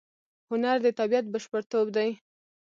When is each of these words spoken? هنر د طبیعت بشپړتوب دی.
هنر 0.49 0.77
د 0.85 0.87
طبیعت 0.99 1.25
بشپړتوب 1.33 1.87
دی. 1.95 2.09